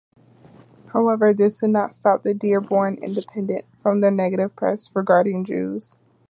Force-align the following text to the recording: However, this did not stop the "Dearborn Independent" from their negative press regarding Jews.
However, 0.93 1.31
this 1.31 1.59
did 1.59 1.69
not 1.69 1.93
stop 1.93 2.23
the 2.23 2.33
"Dearborn 2.33 2.95
Independent" 3.03 3.65
from 3.83 4.01
their 4.01 4.09
negative 4.09 4.55
press 4.55 4.89
regarding 4.95 5.43
Jews. 5.45 5.95